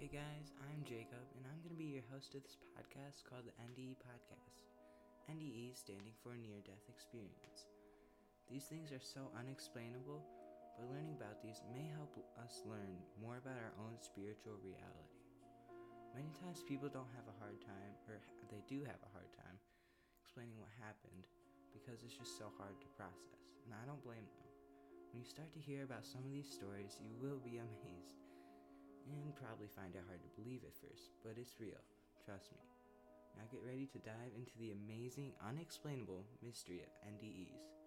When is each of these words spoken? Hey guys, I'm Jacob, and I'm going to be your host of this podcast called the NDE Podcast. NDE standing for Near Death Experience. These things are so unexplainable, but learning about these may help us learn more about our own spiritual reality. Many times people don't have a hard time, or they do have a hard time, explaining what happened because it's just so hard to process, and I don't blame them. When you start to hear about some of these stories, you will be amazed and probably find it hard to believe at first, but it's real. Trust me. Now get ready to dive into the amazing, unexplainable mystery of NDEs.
Hey 0.00 0.08
guys, 0.08 0.48
I'm 0.64 0.80
Jacob, 0.88 1.28
and 1.36 1.44
I'm 1.44 1.60
going 1.60 1.76
to 1.76 1.84
be 1.84 1.92
your 1.92 2.08
host 2.08 2.32
of 2.32 2.40
this 2.40 2.56
podcast 2.72 3.20
called 3.28 3.44
the 3.44 3.52
NDE 3.60 4.00
Podcast. 4.00 4.64
NDE 5.28 5.76
standing 5.76 6.16
for 6.24 6.32
Near 6.40 6.64
Death 6.64 6.88
Experience. 6.88 7.68
These 8.48 8.64
things 8.64 8.96
are 8.96 9.04
so 9.04 9.28
unexplainable, 9.36 10.24
but 10.80 10.88
learning 10.88 11.20
about 11.20 11.44
these 11.44 11.60
may 11.68 11.84
help 11.92 12.16
us 12.40 12.64
learn 12.64 12.96
more 13.20 13.44
about 13.44 13.60
our 13.60 13.76
own 13.76 14.00
spiritual 14.00 14.56
reality. 14.64 15.20
Many 16.16 16.32
times 16.40 16.64
people 16.64 16.88
don't 16.88 17.12
have 17.12 17.28
a 17.28 17.36
hard 17.36 17.60
time, 17.60 17.92
or 18.08 18.24
they 18.48 18.64
do 18.72 18.80
have 18.88 19.04
a 19.04 19.12
hard 19.12 19.28
time, 19.36 19.60
explaining 20.24 20.56
what 20.56 20.72
happened 20.80 21.28
because 21.76 22.00
it's 22.00 22.16
just 22.16 22.40
so 22.40 22.48
hard 22.56 22.80
to 22.80 22.96
process, 22.96 23.52
and 23.68 23.76
I 23.76 23.84
don't 23.84 24.00
blame 24.00 24.24
them. 24.40 24.48
When 25.12 25.20
you 25.20 25.28
start 25.28 25.52
to 25.52 25.60
hear 25.60 25.84
about 25.84 26.08
some 26.08 26.24
of 26.24 26.32
these 26.32 26.48
stories, 26.48 26.96
you 27.04 27.12
will 27.20 27.44
be 27.44 27.60
amazed 27.60 28.29
and 29.30 29.38
probably 29.38 29.70
find 29.70 29.94
it 29.94 30.02
hard 30.10 30.18
to 30.26 30.42
believe 30.42 30.66
at 30.66 30.74
first, 30.74 31.14
but 31.22 31.38
it's 31.38 31.62
real. 31.62 31.78
Trust 32.26 32.50
me. 32.50 32.58
Now 33.38 33.46
get 33.46 33.62
ready 33.62 33.86
to 33.94 34.02
dive 34.02 34.34
into 34.34 34.50
the 34.58 34.74
amazing, 34.74 35.30
unexplainable 35.46 36.26
mystery 36.42 36.82
of 36.82 36.90
NDEs. 37.06 37.79